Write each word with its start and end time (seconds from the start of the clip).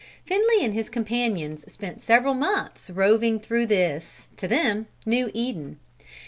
Finley 0.25 0.65
and 0.65 0.73
his 0.73 0.89
companions 0.89 1.63
spent 1.71 2.01
several 2.01 2.33
months 2.33 2.89
roving 2.89 3.39
through 3.39 3.67
this, 3.67 4.31
to 4.35 4.47
them, 4.47 4.87
new 5.05 5.29
Eden. 5.31 5.77